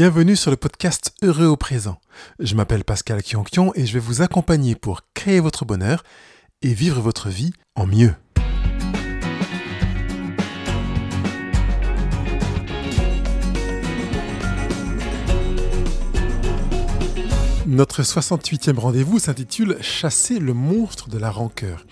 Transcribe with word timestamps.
Bienvenue 0.00 0.34
sur 0.34 0.50
le 0.50 0.56
podcast 0.56 1.12
Heureux 1.20 1.44
au 1.44 1.58
présent. 1.58 2.00
Je 2.38 2.54
m'appelle 2.54 2.84
Pascal 2.84 3.22
Kionkion 3.22 3.74
et 3.74 3.84
je 3.84 3.92
vais 3.92 3.98
vous 3.98 4.22
accompagner 4.22 4.74
pour 4.74 5.02
créer 5.12 5.40
votre 5.40 5.66
bonheur 5.66 6.04
et 6.62 6.72
vivre 6.72 7.02
votre 7.02 7.28
vie 7.28 7.52
en 7.74 7.84
mieux. 7.84 8.14
Notre 17.70 18.02
68e 18.02 18.80
rendez-vous 18.80 19.20
s'intitule 19.20 19.76
Chasser 19.80 20.40
le 20.40 20.54
monstre 20.54 21.08
de 21.08 21.18
la 21.18 21.30
rancœur. 21.30 21.86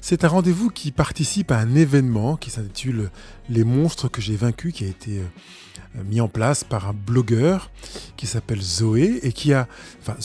C'est 0.00 0.24
un 0.24 0.28
rendez-vous 0.28 0.70
qui 0.70 0.90
participe 0.90 1.52
à 1.52 1.58
un 1.58 1.76
événement 1.76 2.36
qui 2.36 2.50
s'intitule 2.50 3.12
Les 3.48 3.62
monstres 3.62 4.08
que 4.08 4.20
j'ai 4.20 4.34
vaincus, 4.34 4.74
qui 4.74 4.82
a 4.82 4.88
été 4.88 5.20
euh, 5.20 6.02
mis 6.04 6.20
en 6.20 6.26
place 6.26 6.64
par 6.64 6.88
un 6.88 6.94
blogueur 6.94 7.70
qui 8.16 8.26
s'appelle 8.26 8.60
Zoé 8.60 9.20
et 9.22 9.30
qui 9.30 9.52
a, 9.52 9.68
enfin 10.00 10.16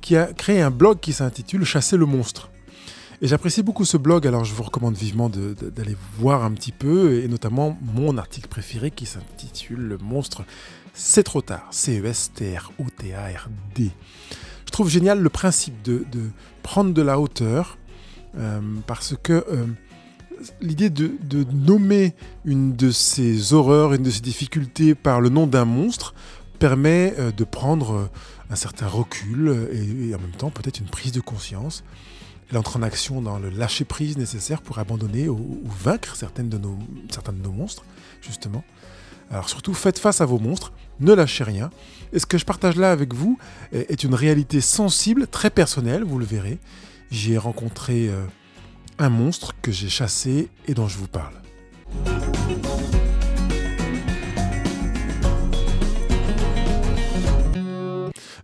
qui 0.00 0.16
a 0.16 0.26
créé 0.26 0.60
un 0.60 0.70
blog 0.70 1.00
qui 1.00 1.12
s'intitule 1.12 1.64
Chasser 1.64 1.96
le 1.96 2.06
monstre. 2.06 2.50
Et 3.22 3.26
j'apprécie 3.26 3.62
beaucoup 3.62 3.84
ce 3.84 3.98
blog, 3.98 4.26
alors 4.26 4.44
je 4.44 4.54
vous 4.54 4.62
recommande 4.62 4.94
vivement 4.94 5.28
d'aller 5.28 5.94
voir 6.18 6.42
un 6.42 6.52
petit 6.52 6.72
peu, 6.72 7.20
et 7.20 7.28
notamment 7.28 7.76
mon 7.82 8.16
article 8.16 8.48
préféré 8.48 8.90
qui 8.90 9.04
s'intitule 9.04 9.80
Le 9.80 9.98
monstre, 9.98 10.44
c'est 10.94 11.22
trop 11.22 11.42
tard, 11.42 11.66
C-E-S-T-R-O-T-A-R-D. 11.70 12.30
Je 14.66 14.70
trouve 14.72 14.88
génial 14.88 15.20
le 15.20 15.28
principe 15.28 15.82
de, 15.82 16.04
prendre 16.62 16.94
de 16.94 17.02
la 17.02 17.18
hauteur, 17.18 17.76
euh, 18.36 18.60
parce 18.86 19.16
que 19.20 19.44
euh, 19.50 19.66
l'idée 20.60 20.90
de, 20.90 21.10
nommer 21.52 22.14
une 22.44 22.76
de 22.76 22.90
ces 22.90 23.52
horreurs, 23.52 23.94
une 23.94 24.04
de 24.04 24.10
ces 24.10 24.20
difficultés 24.20 24.94
par 24.94 25.20
le 25.20 25.28
nom 25.28 25.46
d'un 25.46 25.64
monstre 25.64 26.14
permet 26.60 27.14
euh, 27.18 27.32
de 27.32 27.42
prendre 27.44 28.10
un 28.50 28.56
certain 28.56 28.86
recul 28.86 29.68
et, 29.72 30.14
en 30.14 30.20
même 30.20 30.30
temps 30.32 30.50
peut-être 30.50 30.78
une 30.78 30.88
prise 30.88 31.12
de 31.12 31.20
conscience. 31.20 31.82
Elle 32.50 32.58
entre 32.58 32.76
en 32.76 32.82
action 32.82 33.22
dans 33.22 33.38
le 33.38 33.48
lâcher-prise 33.48 34.18
nécessaire 34.18 34.60
pour 34.60 34.78
abandonner 34.78 35.28
ou, 35.28 35.60
vaincre 35.64 36.16
certaines 36.16 36.48
de 36.48 36.58
nos, 36.58 36.78
certains 37.08 37.32
de 37.32 37.42
nos 37.42 37.52
monstres, 37.52 37.84
justement. 38.20 38.64
Alors 39.30 39.48
surtout, 39.48 39.74
faites 39.74 39.98
face 39.98 40.20
à 40.20 40.26
vos 40.26 40.40
monstres, 40.40 40.72
ne 40.98 41.12
lâchez 41.12 41.44
rien. 41.44 41.70
Et 42.12 42.18
ce 42.18 42.26
que 42.26 42.36
je 42.36 42.44
partage 42.44 42.76
là 42.76 42.90
avec 42.90 43.14
vous 43.14 43.38
est 43.72 44.02
une 44.02 44.14
réalité 44.14 44.60
sensible, 44.60 45.28
très 45.28 45.50
personnelle, 45.50 46.02
vous 46.02 46.18
le 46.18 46.24
verrez. 46.24 46.58
J'ai 47.12 47.38
rencontré 47.38 48.08
euh, 48.08 48.24
un 48.98 49.08
monstre 49.08 49.52
que 49.62 49.70
j'ai 49.70 49.88
chassé 49.88 50.48
et 50.66 50.74
dont 50.74 50.88
je 50.88 50.98
vous 50.98 51.06
parle. 51.06 51.34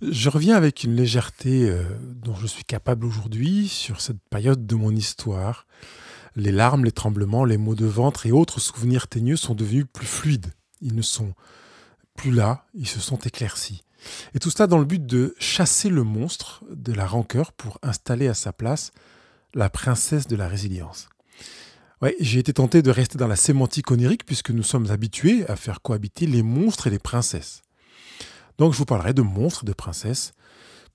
Je 0.03 0.29
reviens 0.29 0.57
avec 0.57 0.85
une 0.85 0.95
légèreté 0.95 1.69
euh, 1.69 1.83
dont 2.23 2.35
je 2.37 2.47
suis 2.47 2.65
capable 2.65 3.07
aujourd'hui 3.07 3.67
sur 3.67 4.01
cette 4.01 4.21
période 4.31 4.67
de 4.67 4.75
mon 4.77 4.95
histoire. 4.95 5.67
Les 6.37 6.53
larmes, 6.53 6.85
les 6.85 6.93
tremblements, 6.93 7.45
les 7.45 7.57
maux 7.57 7.75
de 7.75 7.87
ventre 7.87 8.27
et 8.27 8.33
autres 8.33 8.61
souvenirs 8.61 9.09
teigneux 9.09 9.37
sont 9.37 9.55
devenus 9.55 9.87
plus 9.93 10.07
fluides. 10.07 10.53
Ils 10.81 10.95
ne 10.95 11.03
sont 11.03 11.35
plus 12.17 12.31
là, 12.31 12.67
ils 12.75 12.89
se 12.89 13.01
sont 13.01 13.19
éclaircis. 13.19 13.83
Et 14.35 14.39
tout 14.39 14.51
cela 14.51 14.67
dans 14.67 14.79
le 14.79 14.85
but 14.85 15.05
de 15.05 15.35
chasser 15.39 15.89
le 15.89 16.03
monstre 16.03 16.65
de 16.71 16.93
la 16.93 17.07
rancœur 17.07 17.53
pour 17.53 17.79
installer 17.83 18.29
à 18.29 18.35
sa 18.35 18.53
place 18.53 18.93
la 19.55 19.71
princesse 19.71 20.27
de 20.27 20.37
la 20.37 20.49
résilience. 20.49 21.09
Ouais, 22.03 22.15
j'ai 22.21 22.39
été 22.39 22.53
tenté 22.53 22.83
de 22.83 22.91
rester 22.91 23.17
dans 23.17 23.27
la 23.27 23.37
sémantique 23.37 23.91
onirique 23.91 24.27
puisque 24.27 24.51
nous 24.51 24.63
sommes 24.63 24.91
habitués 24.91 25.49
à 25.49 25.57
faire 25.57 25.81
cohabiter 25.81 26.27
les 26.27 26.43
monstres 26.43 26.87
et 26.87 26.91
les 26.91 26.99
princesses. 26.99 27.63
Donc 28.59 28.73
je 28.73 28.79
vous 28.79 28.85
parlerai 28.85 29.15
de 29.15 29.23
monstres 29.23 29.65
et 29.65 29.67
de 29.67 29.73
princesses 29.73 30.33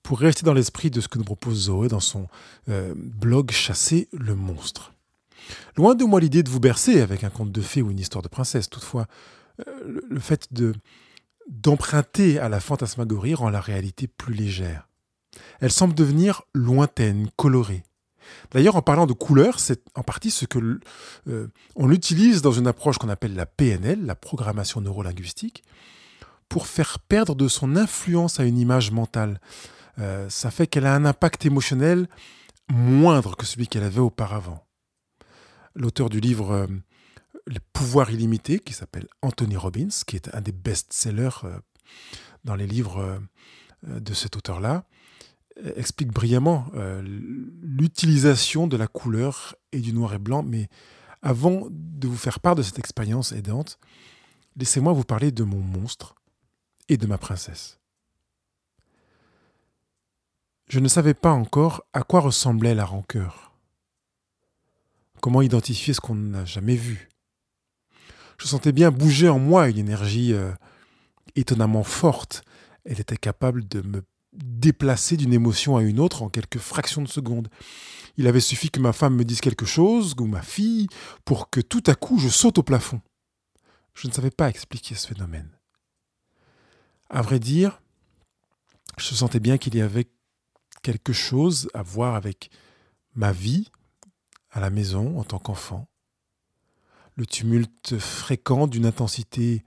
pour 0.02 0.20
rester 0.20 0.44
dans 0.44 0.54
l'esprit 0.54 0.90
de 0.90 1.00
ce 1.00 1.08
que 1.08 1.18
nous 1.18 1.24
propose 1.24 1.64
Zoé 1.64 1.88
dans 1.88 2.00
son 2.00 2.28
euh, 2.68 2.94
blog 2.96 3.50
Chasser 3.50 4.08
le 4.12 4.34
monstre. 4.34 4.92
Loin 5.76 5.94
de 5.94 6.04
moi 6.04 6.20
l'idée 6.20 6.42
de 6.42 6.50
vous 6.50 6.60
bercer 6.60 7.00
avec 7.00 7.24
un 7.24 7.30
conte 7.30 7.50
de 7.50 7.60
fées 7.60 7.82
ou 7.82 7.90
une 7.90 7.98
histoire 7.98 8.22
de 8.22 8.28
princesse. 8.28 8.70
Toutefois, 8.70 9.06
euh, 9.60 10.00
le 10.08 10.20
fait 10.20 10.52
de 10.52 10.74
d'emprunter 11.48 12.38
à 12.38 12.48
la 12.48 12.60
fantasmagorie 12.60 13.34
rend 13.34 13.50
la 13.50 13.60
réalité 13.60 14.06
plus 14.06 14.32
légère. 14.32 14.88
Elle 15.60 15.72
semble 15.72 15.94
devenir 15.94 16.42
lointaine, 16.54 17.28
colorée. 17.36 17.84
D'ailleurs, 18.52 18.76
en 18.76 18.82
parlant 18.82 19.06
de 19.06 19.12
couleurs, 19.12 19.58
c'est 19.58 19.82
en 19.94 20.02
partie 20.02 20.30
ce 20.30 20.44
que 20.44 20.80
euh, 21.28 21.48
on 21.74 21.90
utilise 21.90 22.42
dans 22.42 22.52
une 22.52 22.66
approche 22.66 22.98
qu'on 22.98 23.08
appelle 23.08 23.34
la 23.34 23.46
PNL, 23.46 24.04
la 24.04 24.14
programmation 24.14 24.80
neurolinguistique, 24.80 25.64
pour 26.48 26.66
faire 26.66 26.98
perdre 27.00 27.34
de 27.34 27.48
son 27.48 27.76
influence 27.76 28.38
à 28.38 28.44
une 28.44 28.58
image 28.58 28.90
mentale. 28.90 29.40
Euh, 29.98 30.28
ça 30.28 30.50
fait 30.50 30.66
qu'elle 30.66 30.86
a 30.86 30.94
un 30.94 31.04
impact 31.04 31.44
émotionnel 31.44 32.08
moindre 32.70 33.36
que 33.36 33.44
celui 33.44 33.66
qu'elle 33.66 33.82
avait 33.82 34.00
auparavant. 34.00 34.64
L'auteur 35.74 36.08
du 36.08 36.20
livre 36.20 36.68
euh, 37.48 37.52
Les 37.52 37.60
pouvoirs 37.72 38.10
illimités, 38.10 38.58
qui 38.58 38.72
s'appelle 38.72 39.08
Anthony 39.22 39.56
Robbins, 39.56 39.88
qui 40.06 40.16
est 40.16 40.34
un 40.34 40.40
des 40.40 40.52
best-sellers 40.52 41.46
dans 42.44 42.54
les 42.54 42.66
livres 42.66 43.20
de 43.86 44.14
cet 44.14 44.36
auteur-là, 44.36 44.84
explique 45.76 46.12
brillamment 46.12 46.70
euh, 46.74 47.02
l'utilisation 47.60 48.66
de 48.66 48.76
la 48.76 48.86
couleur 48.86 49.54
et 49.72 49.80
du 49.80 49.92
noir 49.92 50.14
et 50.14 50.18
blanc. 50.18 50.42
Mais 50.42 50.68
avant 51.20 51.68
de 51.70 52.08
vous 52.08 52.16
faire 52.16 52.40
part 52.40 52.54
de 52.54 52.62
cette 52.62 52.78
expérience 52.78 53.32
aidante, 53.32 53.78
laissez-moi 54.56 54.92
vous 54.92 55.04
parler 55.04 55.30
de 55.32 55.44
mon 55.44 55.60
monstre 55.60 56.14
et 56.88 56.96
de 56.96 57.06
ma 57.06 57.18
princesse. 57.18 57.78
Je 60.68 60.80
ne 60.80 60.88
savais 60.88 61.14
pas 61.14 61.32
encore 61.32 61.84
à 61.92 62.02
quoi 62.02 62.20
ressemblait 62.20 62.74
la 62.74 62.84
rancœur. 62.84 63.52
Comment 65.20 65.42
identifier 65.42 65.94
ce 65.94 66.00
qu'on 66.00 66.14
n'a 66.14 66.44
jamais 66.44 66.76
vu? 66.76 67.08
Je 68.42 68.48
sentais 68.48 68.72
bien 68.72 68.90
bouger 68.90 69.28
en 69.28 69.38
moi 69.38 69.68
une 69.68 69.78
énergie 69.78 70.32
euh, 70.32 70.50
étonnamment 71.36 71.84
forte. 71.84 72.42
Elle 72.84 73.00
était 73.00 73.16
capable 73.16 73.68
de 73.68 73.82
me 73.82 74.02
déplacer 74.32 75.16
d'une 75.16 75.32
émotion 75.32 75.76
à 75.76 75.82
une 75.82 76.00
autre 76.00 76.24
en 76.24 76.28
quelques 76.28 76.58
fractions 76.58 77.02
de 77.02 77.08
secondes. 77.08 77.46
Il 78.16 78.26
avait 78.26 78.40
suffi 78.40 78.68
que 78.68 78.80
ma 78.80 78.92
femme 78.92 79.14
me 79.14 79.24
dise 79.24 79.40
quelque 79.40 79.64
chose, 79.64 80.16
ou 80.18 80.26
ma 80.26 80.42
fille, 80.42 80.88
pour 81.24 81.50
que 81.50 81.60
tout 81.60 81.84
à 81.86 81.94
coup 81.94 82.18
je 82.18 82.28
saute 82.28 82.58
au 82.58 82.64
plafond. 82.64 83.00
Je 83.94 84.08
ne 84.08 84.12
savais 84.12 84.32
pas 84.32 84.48
expliquer 84.48 84.96
ce 84.96 85.06
phénomène. 85.06 85.56
À 87.10 87.22
vrai 87.22 87.38
dire, 87.38 87.80
je 88.98 89.14
sentais 89.14 89.38
bien 89.38 89.56
qu'il 89.56 89.76
y 89.76 89.80
avait 89.80 90.10
quelque 90.82 91.12
chose 91.12 91.68
à 91.74 91.82
voir 91.84 92.16
avec 92.16 92.50
ma 93.14 93.30
vie 93.30 93.70
à 94.50 94.58
la 94.58 94.70
maison 94.70 95.20
en 95.20 95.22
tant 95.22 95.38
qu'enfant, 95.38 95.86
le 97.16 97.26
tumulte 97.26 97.98
fréquent 97.98 98.66
d'une 98.66 98.86
intensité 98.86 99.64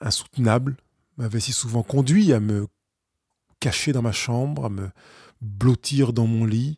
insoutenable 0.00 0.76
m'avait 1.16 1.40
si 1.40 1.52
souvent 1.52 1.82
conduit 1.82 2.32
à 2.32 2.40
me 2.40 2.66
caché 3.60 3.92
dans 3.92 4.02
ma 4.02 4.12
chambre, 4.12 4.66
à 4.66 4.68
me 4.68 4.90
blottir 5.40 6.12
dans 6.12 6.26
mon 6.26 6.44
lit. 6.44 6.76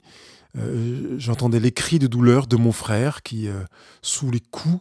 Euh, 0.56 1.16
j'entendais 1.18 1.60
les 1.60 1.72
cris 1.72 1.98
de 1.98 2.06
douleur 2.06 2.46
de 2.46 2.56
mon 2.56 2.72
frère 2.72 3.22
qui, 3.22 3.48
euh, 3.48 3.64
sous 4.02 4.30
les 4.30 4.40
coups 4.40 4.80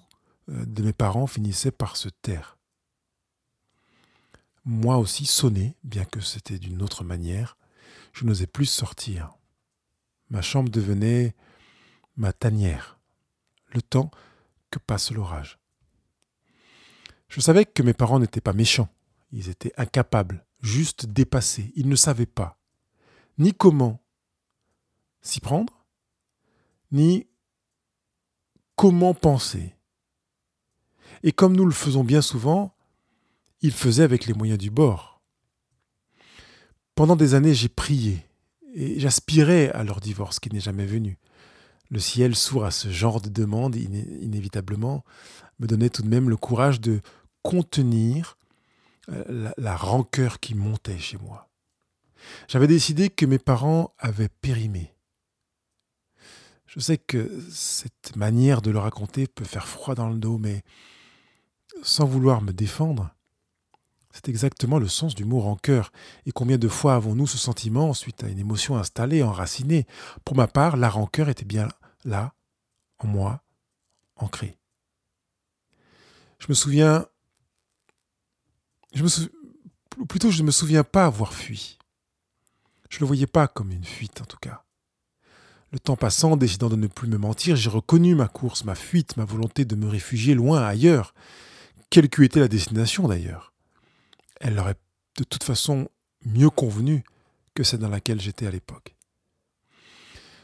euh, 0.49 0.65
de 0.65 0.83
mes 0.83 0.93
parents, 0.93 1.27
finissait 1.27 1.71
par 1.71 1.97
se 1.97 2.09
taire. 2.09 2.57
Moi 4.65 4.97
aussi 4.97 5.25
sonné, 5.25 5.75
bien 5.83 6.05
que 6.05 6.19
c'était 6.19 6.59
d'une 6.59 6.81
autre 6.81 7.03
manière, 7.03 7.57
je 8.13 8.25
n'osais 8.25 8.47
plus 8.47 8.65
sortir. 8.65 9.31
Ma 10.29 10.41
chambre 10.41 10.69
devenait 10.69 11.35
ma 12.17 12.33
tanière, 12.33 12.99
le 13.73 13.81
temps 13.81 14.11
passe 14.79 15.11
l'orage. 15.11 15.59
Je 17.29 17.41
savais 17.41 17.65
que 17.65 17.83
mes 17.83 17.93
parents 17.93 18.19
n'étaient 18.19 18.41
pas 18.41 18.53
méchants, 18.53 18.89
ils 19.31 19.49
étaient 19.49 19.73
incapables 19.77 20.45
juste 20.61 21.05
dépassé. 21.05 21.71
Il 21.75 21.89
ne 21.89 21.95
savait 21.95 22.25
pas 22.25 22.59
ni 23.37 23.53
comment 23.53 24.01
s'y 25.21 25.39
prendre, 25.39 25.85
ni 26.91 27.27
comment 28.75 29.13
penser. 29.13 29.75
Et 31.23 31.31
comme 31.31 31.55
nous 31.55 31.65
le 31.65 31.71
faisons 31.71 32.03
bien 32.03 32.21
souvent, 32.21 32.75
il 33.61 33.71
faisait 33.71 34.03
avec 34.03 34.25
les 34.25 34.33
moyens 34.33 34.59
du 34.59 34.69
bord. 34.69 35.21
Pendant 36.95 37.15
des 37.15 37.33
années, 37.33 37.53
j'ai 37.53 37.69
prié 37.69 38.25
et 38.73 38.99
j'aspirais 38.99 39.69
à 39.71 39.83
leur 39.83 39.99
divorce 39.99 40.39
qui 40.39 40.49
n'est 40.51 40.59
jamais 40.59 40.85
venu. 40.85 41.17
Le 41.89 41.99
ciel, 41.99 42.35
sourd 42.35 42.65
à 42.65 42.71
ce 42.71 42.89
genre 42.89 43.21
de 43.21 43.29
demande, 43.29 43.75
inévitablement, 43.75 45.03
me 45.59 45.67
donnait 45.67 45.89
tout 45.89 46.01
de 46.01 46.09
même 46.09 46.29
le 46.29 46.37
courage 46.37 46.81
de 46.81 47.01
contenir 47.43 48.37
euh, 49.09 49.51
la, 49.57 49.75
rancœur 49.75 50.39
qui 50.39 50.53
montait 50.53 50.99
chez 50.99 51.17
moi. 51.17 51.49
J'avais 52.49 52.67
décidé 52.67 53.09
que 53.09 53.25
mes 53.25 53.39
parents 53.39 53.93
avaient 53.99 54.29
périmé. 54.41 54.93
Je 56.65 56.81
sais 56.81 56.97
que 56.97 57.41
cette 57.49 58.17
manière 58.17 58.61
de 58.61 58.69
le 58.69 58.79
raconter 58.79 59.27
peut 59.27 59.45
faire 59.45 59.67
froid 59.67 59.95
dans 59.95 60.09
le 60.09 60.17
dos, 60.17 60.37
mais 60.37 60.63
sans 61.83 62.05
vouloir 62.05 62.41
me 62.41 62.51
défendre, 62.51 63.15
C'est 64.17 64.29
exactement 64.29 64.79
le 64.79 64.87
sens 64.87 65.13
du 65.13 65.25
mot 65.25 65.39
rancœur. 65.39 65.91
Et 66.25 66.31
combien 66.31 66.57
de 66.57 66.67
fois 66.67 66.95
avons-nous 66.95 67.27
ce 67.27 67.37
sentiment 67.37 67.93
suite 67.93 68.23
à 68.23 68.27
une 68.27 68.39
émotion 68.39 68.75
installée, 68.75 69.21
enracinée? 69.21 69.85
Pour 70.25 70.35
ma 70.35 70.47
part, 70.47 70.75
la 70.75 70.89
rancœur 70.89 71.29
était 71.29 71.45
bien 71.45 71.67
là, 72.03 72.33
en 72.97 73.07
moi, 73.07 73.43
ancrée. 74.15 74.57
Je 76.39 76.47
me 76.49 76.55
souviens. 76.55 77.05
Je 78.95 79.03
me 79.03 80.05
plutôt, 80.05 80.31
je 80.31 80.41
ne 80.41 80.47
me 80.47 80.51
souviens 80.51 80.83
pas 80.83 81.05
avoir 81.05 81.31
fui. 81.31 81.77
Je 82.89 82.97
ne 82.97 83.01
le 83.01 83.05
voyais 83.05 83.27
pas 83.27 83.47
comme 83.47 83.71
une 83.71 83.85
fuite, 83.85 84.19
en 84.21 84.25
tout 84.25 84.37
cas. 84.41 84.63
Le 85.71 85.77
temps 85.77 85.95
passant, 85.95 86.37
décidant 86.37 86.69
de 86.69 86.75
ne 86.75 86.87
plus 86.87 87.07
me 87.07 87.19
mentir, 87.19 87.55
j'ai 87.55 87.69
reconnu 87.69 88.15
ma 88.15 88.27
course, 88.27 88.63
ma 88.63 88.73
fuite, 88.73 89.15
ma 89.15 89.25
volonté 89.25 89.63
de 89.63 89.75
me 89.75 89.87
réfugier 89.87 90.33
loin 90.33 90.63
ailleurs, 90.63 91.13
quelle 91.91 92.09
qu'eût 92.09 92.25
été 92.25 92.39
la 92.39 92.47
destination 92.47 93.07
d'ailleurs 93.07 93.53
elle 94.39 94.55
leur 94.55 94.67
de 94.67 95.23
toute 95.23 95.43
façon 95.43 95.89
mieux 96.25 96.49
convenu 96.49 97.03
que 97.53 97.63
celle 97.63 97.79
dans 97.79 97.89
laquelle 97.89 98.21
j'étais 98.21 98.47
à 98.47 98.51
l'époque. 98.51 98.95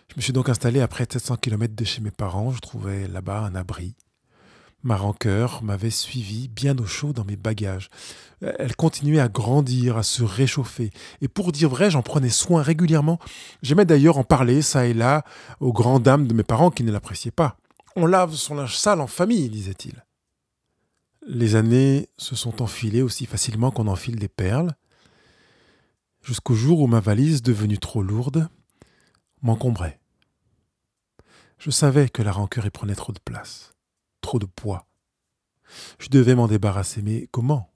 Je 0.10 0.16
me 0.18 0.22
suis 0.22 0.34
donc 0.34 0.50
installé 0.50 0.80
à 0.82 0.88
près 0.88 1.06
de 1.06 1.12
700 1.12 1.38
km 1.38 1.76
de 1.76 1.86
chez 1.86 2.02
mes 2.02 2.12
parents. 2.12 2.52
Je 2.52 2.60
trouvais 2.60 3.08
là-bas 3.08 3.40
un 3.40 3.56
abri. 3.56 3.96
Ma 4.84 4.98
rancœur 4.98 5.64
m'avait 5.64 5.90
suivi 5.90 6.50
bien 6.50 6.78
au 6.78 6.86
chaud 6.86 7.14
dans 7.14 7.24
mes 7.24 7.38
bagages. 7.38 7.90
Elle 8.42 8.76
continuait 8.76 9.22
à 9.22 9.30
grandir, 9.30 9.98
à 9.98 10.04
se 10.04 10.24
réchauffer. 10.24 10.92
Et 11.22 11.30
pour 11.30 11.54
dire 11.54 11.70
vrai, 11.70 11.90
j'en 11.90 12.02
prenais 12.02 12.30
soin 12.30 12.62
régulièrement. 12.62 13.18
J'aimais 13.62 13.86
d'ailleurs 13.86 14.18
en 14.18 14.26
parler, 14.26 14.62
ça 14.62 14.86
et 14.86 14.94
là, 14.94 15.24
aux 15.62 15.72
grandes 15.72 16.04
dames 16.04 16.28
de 16.28 16.34
mes 16.34 16.44
parents 16.44 16.70
qui 16.70 16.84
ne 16.84 16.92
l'appréciaient 16.92 17.32
pas. 17.32 17.56
On 17.96 18.06
lave 18.06 18.34
son 18.34 18.56
linge 18.56 18.76
sale 18.78 19.00
en 19.00 19.08
famille, 19.08 19.50
disait-il. 19.50 20.04
Les 21.26 21.56
années 21.56 22.10
se 22.18 22.36
sont 22.36 22.62
enfilées 22.62 23.02
aussi 23.02 23.26
facilement 23.26 23.72
qu'on 23.72 23.88
enfile 23.88 24.18
des 24.18 24.28
perles, 24.28 24.76
jusqu'au 26.22 26.54
jour 26.54 26.82
où 26.82 26.88
ma 26.88 27.00
valise, 27.00 27.42
devenue 27.42 27.78
trop 27.78 28.04
lourde, 28.04 28.50
m'encombrait. 29.42 30.00
Je 31.58 31.72
savais 31.72 32.10
que 32.10 32.22
la 32.22 32.34
rancœur 32.34 32.66
y 32.66 32.70
prenait 32.70 32.96
trop 32.96 33.14
de 33.14 33.20
place, 33.20 33.74
trop 34.20 34.38
de 34.38 34.46
poids. 34.46 34.86
Je 35.98 36.10
devais 36.10 36.36
m'en 36.36 36.48
débarrasser, 36.48 37.02
mais 37.02 37.28
comment? 37.32 37.74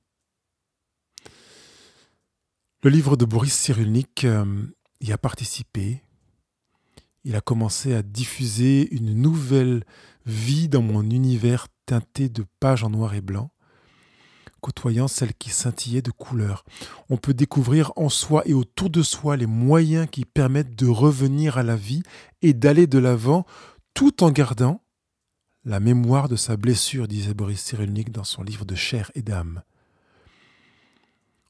Le 2.83 2.89
livre 2.89 3.15
de 3.15 3.25
Boris 3.25 3.53
Cyrulnik 3.53 4.25
euh, 4.25 4.63
y 4.99 5.11
a 5.11 5.17
participé. 5.17 6.03
Il 7.23 7.35
a 7.35 7.41
commencé 7.41 7.93
à 7.93 8.01
diffuser 8.01 8.93
une 8.93 9.13
nouvelle 9.13 9.85
vie 10.27 10.69
dans 10.69 10.81
mon 10.81 11.09
univers 11.09 11.67
teintée 11.85 12.29
de 12.29 12.45
pages 12.59 12.83
en 12.83 12.91
noir 12.91 13.15
et 13.15 13.21
blanc, 13.21 13.49
côtoyant 14.61 15.07
celles 15.07 15.33
qui 15.33 15.49
scintillaient 15.49 16.01
de 16.01 16.11
couleurs. 16.11 16.65
On 17.09 17.17
peut 17.17 17.33
découvrir 17.33 17.93
en 17.95 18.09
soi 18.09 18.43
et 18.45 18.53
autour 18.53 18.89
de 18.89 19.01
soi 19.01 19.37
les 19.37 19.45
moyens 19.45 20.07
qui 20.11 20.25
permettent 20.25 20.75
de 20.75 20.87
revenir 20.87 21.57
à 21.57 21.63
la 21.63 21.75
vie 21.75 22.03
et 22.41 22.53
d'aller 22.53 22.85
de 22.85 22.99
l'avant 22.99 23.45
tout 23.93 24.23
en 24.23 24.29
gardant 24.29 24.83
la 25.63 25.79
mémoire 25.79 26.29
de 26.29 26.35
sa 26.35 26.55
blessure, 26.55 27.07
disait 27.07 27.33
Boris 27.33 27.61
Cyrulnik 27.61 28.11
dans 28.11 28.23
son 28.23 28.43
livre 28.43 28.63
de 28.63 28.75
chair 28.75 29.11
et 29.15 29.21
d'âme. 29.21 29.63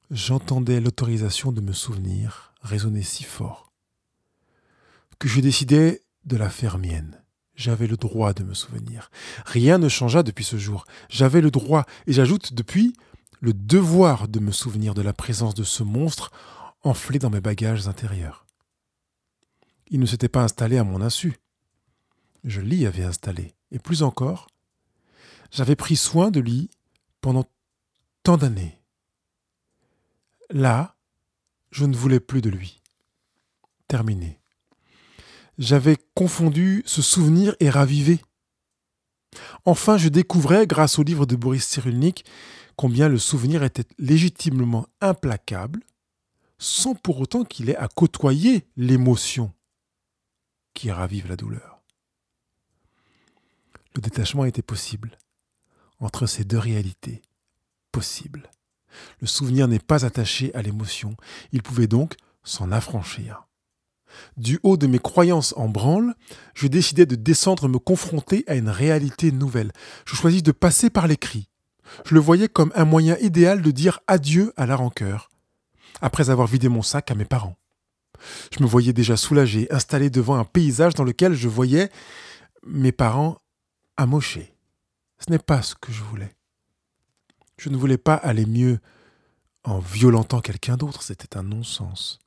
J'entendais 0.09 0.79
l'autorisation 0.79 1.51
de 1.51 1.62
me 1.62 1.74
souvenir 1.74 2.53
résonner 2.62 3.03
si 3.03 3.24
fort 3.24 3.71
que 5.19 5.27
je 5.27 5.41
décidai 5.41 6.03
de 6.25 6.38
la 6.38 6.50
faire 6.50 6.77
mienne. 6.77 7.24
J'avais 7.57 7.88
le 7.88 7.98
droit 7.98 8.33
de 8.33 8.44
me 8.44 8.54
souvenir. 8.54 9.09
Rien 9.45 9.80
ne 9.80 9.89
changea 9.89 10.21
depuis 10.21 10.45
ce 10.45 10.57
jour. 10.57 10.86
J'avais 11.09 11.42
le 11.42 11.50
droit, 11.50 11.86
et 12.06 12.13
j'ajoute 12.13 12.54
depuis 12.54 12.94
le 13.42 13.51
devoir 13.51 14.27
de 14.27 14.39
me 14.39 14.51
souvenir 14.51 14.94
de 14.94 15.01
la 15.01 15.12
présence 15.12 15.56
de 15.56 15.63
ce 15.63 15.81
monstre 15.81 16.31
enflé 16.83 17.18
dans 17.18 17.31
mes 17.31 17.42
bagages 17.42 17.88
intérieurs. 17.88 18.45
Il 19.88 20.00
ne 20.00 20.06
s'était 20.06 20.30
pas 20.30 20.44
installé 20.44 20.77
à 20.77 20.83
mon 20.83 21.01
insu. 21.01 21.39
Je 22.44 22.62
l'y 22.62 22.86
avais 22.86 23.04
installé, 23.04 23.56
et 23.71 23.80
plus 23.80 24.03
encore, 24.03 24.48
j'avais 25.51 25.75
pris 25.75 25.95
soin 25.95 26.30
de 26.30 26.39
lui 26.39 26.69
pendant 27.21 27.45
tant 28.21 28.38
d'années. 28.38 28.80
Là, 30.51 30.95
je 31.71 31.86
ne 31.86 31.95
voulais 31.95 32.19
plus 32.19 32.42
de 32.42 32.51
lui. 32.51 32.81
Terminé 33.88 34.39
j'avais 35.57 35.98
confondu 36.13 36.83
ce 36.86 37.01
souvenir 37.01 37.56
et 37.59 37.69
ravivé. 37.69 38.21
Enfin, 39.65 39.98
je 39.98 40.09
découvrais, 40.09 40.68
grâce 40.68 41.00
au 41.00 41.04
livre 41.04 41.25
de 41.25 41.36
Boris 41.36 41.65
Cyrulnik, 41.65 42.25
combien 42.75 43.09
le 43.09 43.18
souvenir 43.18 43.63
était 43.63 43.88
légitimement 43.98 44.88
implacable, 45.01 45.81
sans 46.59 46.95
pour 46.95 47.19
autant 47.19 47.44
qu'il 47.44 47.69
ait 47.69 47.75
à 47.75 47.88
côtoyer 47.88 48.65
l'émotion 48.77 49.54
qui 50.74 50.92
ravive 50.92 51.27
la 51.27 51.36
douleur. 51.36 51.81
Le 53.95 54.01
détachement 54.01 54.45
était 54.45 54.62
possible 54.62 55.18
entre 56.00 56.27
ces 56.27 56.44
deux 56.44 56.60
réalités 56.60 57.24
possibles. 57.92 58.51
Le 59.19 59.27
souvenir 59.27 59.68
n'est 59.68 59.80
pas 59.80 60.06
attaché 60.06 60.53
à 60.53 60.62
l'émotion, 60.62 61.15
il 61.51 61.63
pouvait 61.63 61.88
donc 61.88 62.15
s'en 62.44 62.71
affranchir. 62.71 63.47
Du 64.38 64.59
haut 64.63 64.77
de 64.77 64.88
mes 64.88 65.00
croyances 65.00 65.54
en 65.57 65.68
branle, 65.68 66.15
je 66.54 66.68
décidai 66.68 67.06
de 67.06 67.15
descendre 67.15 67.68
me 67.68 67.80
confronter 67.80 68.44
à 68.48 68.56
une 68.56 68.69
réalité 68.69 69.31
nouvelle. 69.31 69.71
Je 70.06 70.15
choisis 70.15 70.44
de 70.44 70.51
passer 70.51 70.89
par 70.89 71.07
l'écrit. 71.07 71.50
Je 72.06 72.13
le 72.13 72.19
voyais 72.19 72.48
comme 72.48 72.71
un 72.75 72.86
moyen 72.86 73.18
idéal 73.18 73.62
de 73.62 73.71
dire 73.71 74.00
adieu 74.07 74.54
à 74.57 74.65
la 74.65 74.75
rancœur, 74.75 75.30
après 76.01 76.30
avoir 76.30 76.48
vidé 76.48 76.68
mon 76.69 76.81
sac 76.81 77.12
à 77.12 77.15
mes 77.15 77.25
parents. 77.25 77.56
Je 78.51 78.63
me 78.63 78.68
voyais 78.68 78.94
déjà 78.94 79.15
soulagé, 79.15 79.71
installé 79.71 80.10
devant 80.10 80.36
un 80.36 80.44
paysage 80.44 80.95
dans 80.95 81.03
lequel 81.03 81.33
je 81.33 81.48
voyais 81.48 81.89
mes 82.65 82.92
parents 82.92 83.38
amochés. 83.95 84.56
Ce 85.19 85.31
n'est 85.31 85.39
pas 85.39 85.62
ce 85.62 85.75
que 85.75 85.92
je 85.92 86.03
voulais. 86.03 86.36
Je 87.57 87.69
ne 87.69 87.77
voulais 87.77 87.98
pas 87.98 88.15
aller 88.15 88.45
mieux 88.45 88.80
en 89.63 89.80
violentant 89.80 90.42
quelqu'un 90.42 90.77
d'autre, 90.77 91.01
c'était 91.01 91.38
un 91.38 91.44
non-sens. 91.44 92.19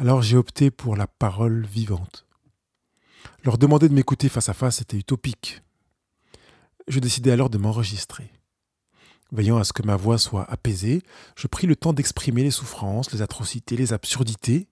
Alors 0.00 0.22
j'ai 0.22 0.36
opté 0.36 0.70
pour 0.70 0.94
la 0.94 1.08
parole 1.08 1.66
vivante. 1.66 2.24
Leur 3.42 3.58
demander 3.58 3.88
de 3.88 3.94
m'écouter 3.94 4.28
face 4.28 4.48
à 4.48 4.54
face 4.54 4.80
était 4.80 4.96
utopique. 4.96 5.60
Je 6.86 7.00
décidai 7.00 7.32
alors 7.32 7.50
de 7.50 7.58
m'enregistrer. 7.58 8.30
Veillant 9.32 9.58
à 9.58 9.64
ce 9.64 9.72
que 9.72 9.82
ma 9.82 9.96
voix 9.96 10.16
soit 10.16 10.48
apaisée, 10.48 11.02
je 11.34 11.48
pris 11.48 11.66
le 11.66 11.74
temps 11.74 11.92
d'exprimer 11.92 12.44
les 12.44 12.52
souffrances, 12.52 13.10
les 13.10 13.22
atrocités, 13.22 13.76
les 13.76 13.92
absurdités, 13.92 14.68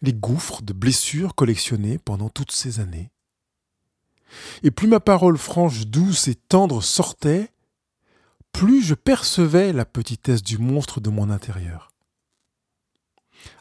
les 0.00 0.14
gouffres 0.14 0.62
de 0.62 0.72
blessures 0.72 1.34
collectionnées 1.34 1.98
pendant 1.98 2.28
toutes 2.28 2.52
ces 2.52 2.78
années. 2.78 3.10
Et 4.62 4.70
plus 4.70 4.86
ma 4.86 5.00
parole 5.00 5.38
franche, 5.38 5.86
douce 5.86 6.28
et 6.28 6.36
tendre 6.36 6.84
sortait, 6.84 7.50
plus 8.52 8.80
je 8.80 8.94
percevais 8.94 9.72
la 9.72 9.84
petitesse 9.84 10.44
du 10.44 10.58
monstre 10.58 11.00
de 11.00 11.10
mon 11.10 11.30
intérieur. 11.30 11.87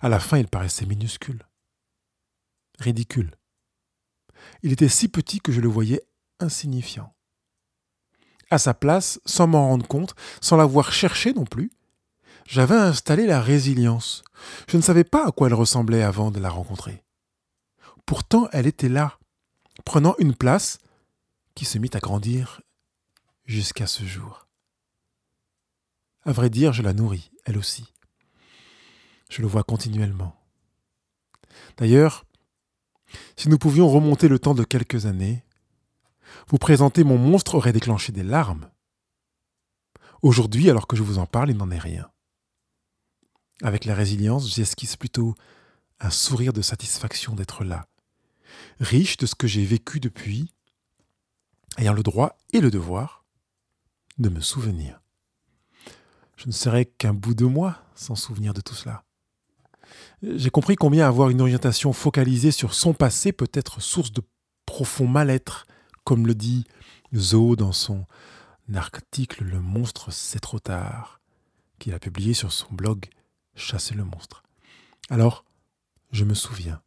À 0.01 0.09
la 0.09 0.19
fin, 0.19 0.37
il 0.37 0.47
paraissait 0.47 0.85
minuscule, 0.85 1.47
ridicule. 2.79 3.35
Il 4.61 4.71
était 4.71 4.89
si 4.89 5.07
petit 5.07 5.39
que 5.39 5.51
je 5.51 5.61
le 5.61 5.67
voyais 5.67 6.03
insignifiant. 6.39 7.15
À 8.49 8.59
sa 8.59 8.73
place, 8.73 9.19
sans 9.25 9.47
m'en 9.47 9.67
rendre 9.67 9.87
compte, 9.87 10.15
sans 10.41 10.55
l'avoir 10.55 10.91
cherché 10.93 11.33
non 11.33 11.45
plus, 11.45 11.71
j'avais 12.45 12.75
installé 12.75 13.25
la 13.25 13.41
résilience. 13.41 14.23
Je 14.69 14.77
ne 14.77 14.81
savais 14.81 15.03
pas 15.03 15.27
à 15.27 15.31
quoi 15.31 15.47
elle 15.47 15.53
ressemblait 15.53 16.03
avant 16.03 16.31
de 16.31 16.39
la 16.39 16.49
rencontrer. 16.49 17.03
Pourtant, 18.05 18.47
elle 18.53 18.67
était 18.67 18.87
là, 18.87 19.19
prenant 19.83 20.15
une 20.19 20.33
place 20.33 20.77
qui 21.55 21.65
se 21.65 21.77
mit 21.77 21.89
à 21.93 21.99
grandir 21.99 22.61
jusqu'à 23.45 23.87
ce 23.87 24.05
jour. 24.05 24.47
À 26.23 26.31
vrai 26.31 26.49
dire, 26.49 26.71
je 26.71 26.83
la 26.83 26.93
nourris, 26.93 27.31
elle 27.45 27.57
aussi. 27.57 27.93
Je 29.29 29.41
le 29.41 29.47
vois 29.47 29.63
continuellement. 29.63 30.35
D'ailleurs, 31.77 32.25
si 33.35 33.49
nous 33.49 33.57
pouvions 33.57 33.89
remonter 33.89 34.27
le 34.27 34.39
temps 34.39 34.55
de 34.55 34.63
quelques 34.63 35.05
années, 35.05 35.43
vous 36.47 36.57
présenter 36.57 37.03
mon 37.03 37.17
monstre 37.17 37.55
aurait 37.55 37.73
déclenché 37.73 38.11
des 38.11 38.23
larmes. 38.23 38.69
Aujourd'hui, 40.21 40.69
alors 40.69 40.87
que 40.87 40.95
je 40.95 41.03
vous 41.03 41.19
en 41.19 41.25
parle, 41.25 41.51
il 41.51 41.57
n'en 41.57 41.71
est 41.71 41.79
rien. 41.79 42.09
Avec 43.63 43.85
la 43.85 43.95
résilience, 43.95 44.53
j'esquisse 44.53 44.95
plutôt 44.95 45.35
un 45.99 46.09
sourire 46.09 46.53
de 46.53 46.61
satisfaction 46.61 47.33
d'être 47.33 47.63
là, 47.63 47.87
riche 48.79 49.17
de 49.17 49.25
ce 49.25 49.35
que 49.35 49.47
j'ai 49.47 49.65
vécu 49.65 49.99
depuis, 49.99 50.53
ayant 51.77 51.93
le 51.93 52.03
droit 52.03 52.37
et 52.53 52.61
le 52.61 52.71
devoir 52.71 53.25
de 54.17 54.29
me 54.29 54.41
souvenir. 54.41 55.01
Je 56.35 56.47
ne 56.47 56.51
serais 56.51 56.85
qu'un 56.85 57.13
bout 57.13 57.33
de 57.33 57.45
moi 57.45 57.83
sans 57.95 58.15
souvenir 58.15 58.53
de 58.53 58.61
tout 58.61 58.75
cela. 58.75 59.06
J'ai 60.21 60.49
compris 60.49 60.75
combien 60.75 61.07
avoir 61.07 61.29
une 61.29 61.41
orientation 61.41 61.93
focalisée 61.93 62.51
sur 62.51 62.73
son 62.73 62.93
passé 62.93 63.31
peut 63.31 63.49
être 63.53 63.81
source 63.81 64.11
de 64.11 64.21
profond 64.65 65.07
mal-être, 65.07 65.65
comme 66.03 66.27
le 66.27 66.35
dit 66.35 66.65
Zoe 67.15 67.55
dans 67.55 67.71
son 67.71 68.05
article 68.73 69.43
Le 69.43 69.61
monstre, 69.61 70.11
c'est 70.11 70.39
trop 70.39 70.59
tard, 70.59 71.21
qu'il 71.79 71.93
a 71.93 71.99
publié 71.99 72.33
sur 72.33 72.51
son 72.51 72.73
blog 72.73 73.05
Chasser 73.55 73.95
le 73.95 74.03
monstre. 74.03 74.43
Alors, 75.09 75.43
je 76.11 76.23
me 76.23 76.35
souviens. 76.35 76.81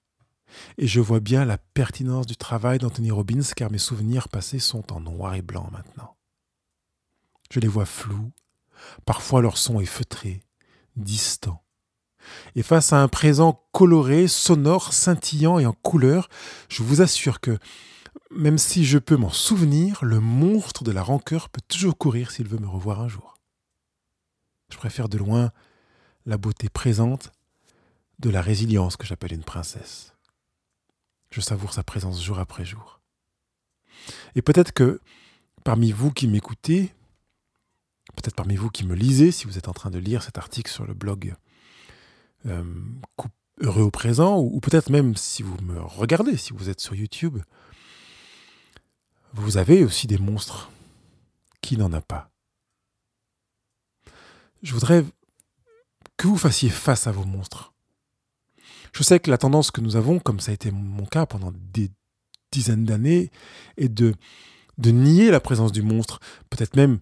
Et 0.79 0.87
je 0.87 1.01
vois 1.01 1.21
bien 1.21 1.45
la 1.45 1.59
pertinence 1.59 2.27
du 2.27 2.37
travail 2.37 2.79
d'Anthony 2.79 3.11
Robbins 3.11 3.43
car 3.57 3.71
mes 3.71 3.79
souvenirs 3.79 4.29
passés 4.29 4.59
sont 4.59 4.93
en 4.93 5.01
noir 5.01 5.35
et 5.35 5.43
blanc 5.43 5.69
maintenant. 5.73 6.17
Je 7.51 7.61
les 7.61 7.69
vois 7.69 7.87
flous, 7.87 8.31
parfois 9.05 9.43
leur 9.43 9.59
son 9.59 9.81
est 9.81 9.87
feutré, 9.87 10.43
distant. 10.97 11.63
Et 12.55 12.63
face 12.63 12.93
à 12.93 13.01
un 13.01 13.09
présent 13.09 13.65
coloré, 13.73 14.29
sonore, 14.29 14.93
scintillant 14.93 15.59
et 15.59 15.67
en 15.67 15.73
couleur, 15.73 16.29
je 16.69 16.83
vous 16.83 17.03
assure 17.03 17.41
que, 17.41 17.59
même 18.31 18.59
si 18.59 18.85
je 18.85 18.99
peux 18.99 19.17
m'en 19.17 19.31
souvenir, 19.31 20.05
le 20.05 20.21
monstre 20.21 20.85
de 20.85 20.93
la 20.93 21.03
rancœur 21.03 21.49
peut 21.49 21.63
toujours 21.69 21.97
courir 21.97 22.31
s'il 22.31 22.49
veut 22.49 22.59
me 22.59 22.69
revoir 22.69 23.01
un 23.01 23.09
jour. 23.09 23.39
Je 24.71 24.77
préfère 24.77 25.09
de 25.09 25.19
loin 25.19 25.51
la 26.27 26.39
beauté 26.39 26.69
présente 26.69 27.33
de 28.19 28.31
la 28.31 28.43
résilience 28.43 28.97
que 28.97 29.07
j'appelle 29.07 29.33
une 29.33 29.45
princesse. 29.45 30.15
Je 31.31 31.41
savoure 31.41 31.73
sa 31.73 31.83
présence 31.83 32.23
jour 32.23 32.39
après 32.39 32.65
jour. 32.65 33.01
Et 34.35 34.43
peut-être 34.43 34.73
que 34.73 35.01
parmi 35.65 35.93
vous 35.93 36.11
qui 36.11 36.27
m'écoutez, 36.27 36.93
peut-être 38.17 38.35
parmi 38.35 38.57
vous 38.57 38.71
qui 38.71 38.85
me 38.85 38.95
lisez, 38.95 39.31
si 39.31 39.47
vous 39.47 39.59
êtes 39.59 39.69
en 39.69 39.73
train 39.73 39.91
de 39.91 39.99
lire 39.99 40.23
cet 40.23 40.39
article 40.39 40.71
sur 40.71 40.87
le 40.87 40.95
blog 40.95 41.35
euh, 42.47 42.65
Heureux 43.63 43.83
au 43.83 43.91
présent, 43.91 44.39
ou, 44.39 44.57
ou 44.57 44.61
peut-être 44.61 44.89
même 44.89 45.17
si 45.17 45.43
vous 45.43 45.57
me 45.63 45.81
regardez, 45.81 46.37
si 46.37 46.53
vous 46.55 46.71
êtes 46.71 46.81
sur 46.81 46.95
YouTube, 46.95 47.39
vous 49.35 49.59
avez 49.59 49.85
aussi 49.85 50.07
des 50.07 50.19
monstres. 50.19 50.71
Qui 51.61 51.77
n'en 51.77 51.93
a 51.93 52.01
pas 52.01 52.31
Je 54.63 54.73
voudrais 54.73 55.05
que 56.17 56.27
vous 56.27 56.39
fassiez 56.39 56.71
face 56.71 57.07
à 57.07 57.13
vos 57.13 57.25
monstres. 57.25 57.75
Je 58.93 59.03
sais 59.03 59.21
que 59.21 59.31
la 59.31 59.39
tendance 59.39 59.71
que 59.71 59.83
nous 59.83 59.97
avons, 59.97 60.19
comme 60.19 60.41
ça 60.41 60.51
a 60.51 60.55
été 60.55 60.71
mon 60.71 61.05
cas 61.05 61.27
pendant 61.27 61.53
des 61.55 61.91
dizaines 62.51 62.87
d'années, 62.87 63.31
est 63.77 63.91
de, 63.91 64.15
de 64.79 64.91
nier 64.91 65.31
la 65.31 65.41
présence 65.41 65.71
du 65.71 65.83
monstre, 65.83 66.19
peut-être 66.49 66.77
même 66.77 66.99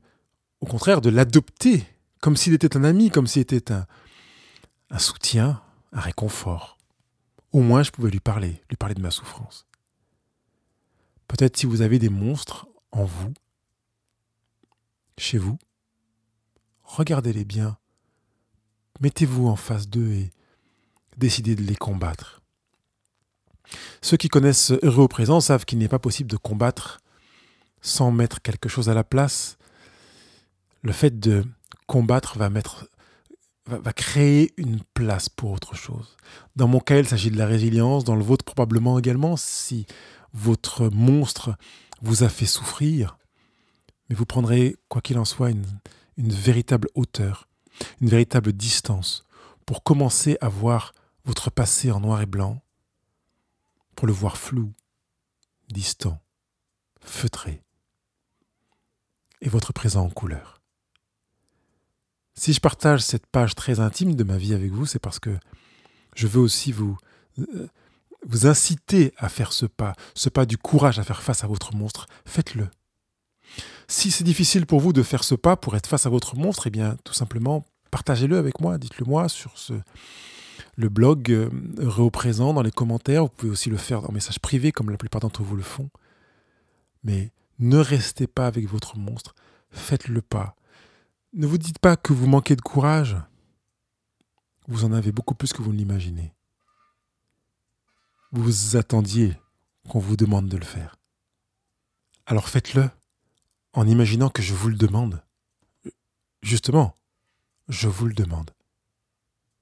au 0.60 0.66
contraire 0.66 1.00
de 1.00 1.08
l'adopter, 1.08 1.84
comme 2.20 2.36
s'il 2.36 2.52
était 2.52 2.76
un 2.76 2.84
ami, 2.84 3.10
comme 3.10 3.28
s'il 3.28 3.42
était 3.42 3.72
un, 3.72 3.86
un 4.90 4.98
soutien, 4.98 5.62
un 5.92 6.00
réconfort. 6.00 6.78
Au 7.52 7.60
moins 7.60 7.82
je 7.82 7.90
pouvais 7.90 8.10
lui 8.10 8.20
parler, 8.20 8.62
lui 8.68 8.76
parler 8.76 8.94
de 8.94 9.02
ma 9.02 9.10
souffrance. 9.10 9.66
Peut-être 11.26 11.56
si 11.56 11.66
vous 11.66 11.82
avez 11.82 11.98
des 11.98 12.08
monstres 12.08 12.66
en 12.90 13.04
vous, 13.04 13.34
chez 15.18 15.38
vous, 15.38 15.58
regardez-les 16.82 17.44
bien, 17.44 17.76
mettez-vous 19.00 19.46
en 19.46 19.56
face 19.56 19.88
d'eux 19.88 20.10
et 20.12 20.30
décidez 21.16 21.54
de 21.54 21.62
les 21.62 21.76
combattre. 21.76 22.40
Ceux 24.00 24.16
qui 24.16 24.28
connaissent 24.28 24.72
Heureux 24.82 25.04
au 25.04 25.08
présent 25.08 25.40
savent 25.40 25.64
qu'il 25.64 25.78
n'est 25.78 25.88
pas 25.88 25.98
possible 25.98 26.30
de 26.30 26.36
combattre 26.36 27.00
sans 27.82 28.10
mettre 28.10 28.40
quelque 28.40 28.68
chose 28.68 28.88
à 28.88 28.94
la 28.94 29.04
place. 29.04 29.58
Le 30.82 30.92
fait 30.92 31.18
de 31.18 31.44
combattre 31.86 32.38
va 32.38 32.48
mettre 32.48 32.88
va, 33.68 33.92
créer 33.92 34.54
une 34.56 34.80
place 34.94 35.28
pour 35.28 35.52
autre 35.52 35.74
chose. 35.74 36.16
Dans 36.56 36.68
mon 36.68 36.80
cas, 36.80 36.98
il 36.98 37.06
s'agit 37.06 37.30
de 37.30 37.36
la 37.36 37.46
résilience, 37.46 38.04
dans 38.04 38.16
le 38.16 38.24
vôtre 38.24 38.44
probablement 38.44 38.98
également, 38.98 39.36
si 39.36 39.86
votre 40.32 40.88
monstre 40.88 41.54
vous 42.00 42.22
a 42.22 42.28
fait 42.28 42.46
souffrir, 42.46 43.18
mais 44.08 44.16
vous 44.16 44.26
prendrez, 44.26 44.76
quoi 44.88 45.02
qu'il 45.02 45.18
en 45.18 45.24
soit, 45.24 45.50
une, 45.50 45.66
une 46.16 46.32
véritable 46.32 46.88
hauteur, 46.94 47.48
une 48.00 48.08
véritable 48.08 48.52
distance, 48.52 49.26
pour 49.66 49.82
commencer 49.82 50.38
à 50.40 50.48
voir 50.48 50.94
votre 51.24 51.50
passé 51.50 51.90
en 51.90 52.00
noir 52.00 52.22
et 52.22 52.26
blanc, 52.26 52.62
pour 53.94 54.06
le 54.06 54.12
voir 54.14 54.38
flou, 54.38 54.72
distant, 55.68 56.18
feutré, 57.00 57.62
et 59.40 59.48
votre 59.48 59.72
présent 59.72 60.04
en 60.04 60.10
couleur. 60.10 60.57
Si 62.38 62.52
je 62.52 62.60
partage 62.60 63.00
cette 63.00 63.26
page 63.26 63.56
très 63.56 63.80
intime 63.80 64.14
de 64.14 64.22
ma 64.22 64.36
vie 64.36 64.54
avec 64.54 64.70
vous, 64.70 64.86
c'est 64.86 65.00
parce 65.00 65.18
que 65.18 65.36
je 66.14 66.28
veux 66.28 66.40
aussi 66.40 66.70
vous, 66.70 66.96
euh, 67.40 67.66
vous 68.24 68.46
inciter 68.46 69.12
à 69.16 69.28
faire 69.28 69.52
ce 69.52 69.66
pas, 69.66 69.94
ce 70.14 70.28
pas 70.28 70.46
du 70.46 70.56
courage 70.56 71.00
à 71.00 71.02
faire 71.02 71.20
face 71.20 71.42
à 71.42 71.48
votre 71.48 71.74
monstre. 71.74 72.06
Faites-le. 72.26 72.68
Si 73.88 74.12
c'est 74.12 74.22
difficile 74.22 74.66
pour 74.66 74.78
vous 74.78 74.92
de 74.92 75.02
faire 75.02 75.24
ce 75.24 75.34
pas 75.34 75.56
pour 75.56 75.74
être 75.74 75.88
face 75.88 76.06
à 76.06 76.10
votre 76.10 76.36
monstre, 76.36 76.68
eh 76.68 76.70
bien, 76.70 76.96
tout 77.02 77.12
simplement, 77.12 77.66
partagez-le 77.90 78.38
avec 78.38 78.60
moi, 78.60 78.78
dites-le 78.78 79.04
moi 79.04 79.28
sur 79.28 79.54
le 80.76 80.88
blog 80.88 81.32
euh, 81.32 81.50
Heureux 81.78 82.08
présent, 82.08 82.54
dans 82.54 82.62
les 82.62 82.70
commentaires. 82.70 83.24
Vous 83.24 83.30
pouvez 83.30 83.50
aussi 83.50 83.68
le 83.68 83.76
faire 83.76 84.08
en 84.08 84.12
message 84.12 84.38
privé, 84.38 84.70
comme 84.70 84.90
la 84.90 84.96
plupart 84.96 85.22
d'entre 85.22 85.42
vous 85.42 85.56
le 85.56 85.64
font. 85.64 85.90
Mais 87.02 87.32
ne 87.58 87.78
restez 87.78 88.28
pas 88.28 88.46
avec 88.46 88.68
votre 88.68 88.96
monstre. 88.96 89.34
Faites 89.72 90.06
le 90.06 90.22
pas. 90.22 90.54
Ne 91.34 91.46
vous 91.46 91.58
dites 91.58 91.78
pas 91.78 91.96
que 91.96 92.12
vous 92.12 92.26
manquez 92.26 92.56
de 92.56 92.60
courage. 92.62 93.16
Vous 94.66 94.84
en 94.84 94.92
avez 94.92 95.12
beaucoup 95.12 95.34
plus 95.34 95.52
que 95.52 95.62
vous 95.62 95.72
ne 95.72 95.78
l'imaginez. 95.78 96.34
Vous 98.32 98.76
attendiez 98.76 99.36
qu'on 99.88 99.98
vous 99.98 100.16
demande 100.16 100.48
de 100.48 100.56
le 100.56 100.64
faire. 100.64 100.96
Alors 102.26 102.48
faites-le 102.48 102.90
en 103.72 103.86
imaginant 103.86 104.28
que 104.28 104.42
je 104.42 104.54
vous 104.54 104.68
le 104.68 104.76
demande. 104.76 105.22
Justement, 106.42 106.96
je 107.68 107.88
vous 107.88 108.06
le 108.06 108.14
demande. 108.14 108.50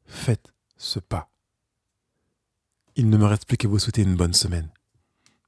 Faites 0.06 0.52
ce 0.76 0.98
pas. 0.98 1.30
Il 2.96 3.10
ne 3.10 3.16
me 3.16 3.26
reste 3.26 3.46
plus 3.46 3.56
qu'à 3.56 3.68
vous 3.68 3.78
souhaiter 3.78 4.02
une 4.02 4.16
bonne 4.16 4.34
semaine. 4.34 4.70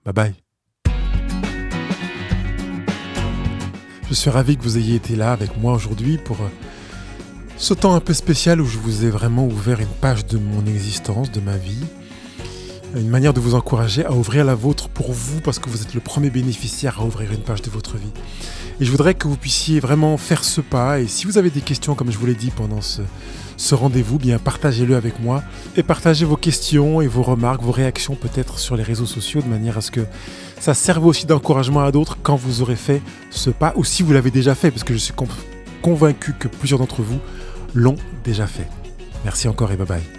Bye 0.04 0.14
bye. 0.14 0.47
Je 4.08 4.14
suis 4.14 4.30
ravi 4.30 4.56
que 4.56 4.62
vous 4.62 4.78
ayez 4.78 4.94
été 4.94 5.16
là 5.16 5.32
avec 5.32 5.58
moi 5.58 5.74
aujourd'hui 5.74 6.16
pour 6.16 6.36
euh, 6.36 6.48
ce 7.58 7.74
temps 7.74 7.94
un 7.94 8.00
peu 8.00 8.14
spécial 8.14 8.58
où 8.58 8.64
je 8.64 8.78
vous 8.78 9.04
ai 9.04 9.10
vraiment 9.10 9.46
ouvert 9.46 9.80
une 9.80 9.86
page 9.86 10.24
de 10.24 10.38
mon 10.38 10.64
existence, 10.64 11.30
de 11.30 11.40
ma 11.40 11.58
vie. 11.58 11.84
Une 12.96 13.10
manière 13.10 13.34
de 13.34 13.40
vous 13.40 13.54
encourager 13.54 14.06
à 14.06 14.12
ouvrir 14.12 14.46
la 14.46 14.54
vôtre 14.54 14.88
pour 14.88 15.12
vous 15.12 15.42
parce 15.42 15.58
que 15.58 15.68
vous 15.68 15.82
êtes 15.82 15.92
le 15.92 16.00
premier 16.00 16.30
bénéficiaire 16.30 17.00
à 17.00 17.04
ouvrir 17.04 17.30
une 17.32 17.42
page 17.42 17.60
de 17.60 17.68
votre 17.68 17.98
vie. 17.98 18.10
Et 18.80 18.86
je 18.86 18.90
voudrais 18.90 19.12
que 19.12 19.28
vous 19.28 19.36
puissiez 19.36 19.78
vraiment 19.78 20.16
faire 20.16 20.42
ce 20.42 20.62
pas. 20.62 21.00
Et 21.00 21.06
si 21.06 21.26
vous 21.26 21.36
avez 21.36 21.50
des 21.50 21.60
questions, 21.60 21.94
comme 21.94 22.10
je 22.10 22.16
vous 22.16 22.24
l'ai 22.24 22.34
dit 22.34 22.50
pendant 22.50 22.80
ce, 22.80 23.02
ce 23.58 23.74
rendez-vous, 23.74 24.18
bien 24.18 24.38
partagez-le 24.38 24.96
avec 24.96 25.20
moi 25.20 25.42
et 25.76 25.82
partagez 25.82 26.24
vos 26.24 26.36
questions 26.36 27.02
et 27.02 27.08
vos 27.08 27.22
remarques, 27.22 27.60
vos 27.60 27.72
réactions 27.72 28.14
peut-être 28.14 28.58
sur 28.58 28.76
les 28.76 28.84
réseaux 28.84 29.04
sociaux 29.04 29.42
de 29.42 29.48
manière 29.48 29.76
à 29.76 29.80
ce 29.80 29.90
que 29.90 30.00
ça 30.60 30.74
serve 30.74 31.04
aussi 31.04 31.26
d'encouragement 31.26 31.80
à 31.80 31.92
d'autres 31.92 32.16
quand 32.22 32.36
vous 32.36 32.62
aurez 32.62 32.76
fait 32.76 33.02
ce 33.30 33.50
pas 33.50 33.72
ou 33.76 33.84
si 33.84 34.02
vous 34.02 34.12
l'avez 34.12 34.30
déjà 34.30 34.54
fait 34.54 34.70
parce 34.70 34.84
que 34.84 34.94
je 34.94 34.98
suis 34.98 35.14
convaincu 35.82 36.34
que 36.38 36.48
plusieurs 36.48 36.78
d'entre 36.78 37.02
vous 37.02 37.18
l'ont 37.74 37.96
déjà 38.24 38.46
fait. 38.46 38.68
Merci 39.24 39.48
encore 39.48 39.72
et 39.72 39.76
bye 39.76 39.86
bye. 39.86 40.17